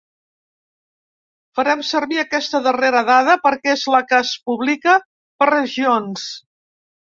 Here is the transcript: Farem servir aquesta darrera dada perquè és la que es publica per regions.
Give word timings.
Farem 1.59 1.83
servir 1.89 2.17
aquesta 2.21 2.63
darrera 2.69 3.05
dada 3.11 3.37
perquè 3.45 3.75
és 3.75 3.85
la 3.97 4.01
que 4.09 4.19
es 4.23 4.33
publica 4.51 4.99
per 5.05 5.51
regions. 5.55 6.29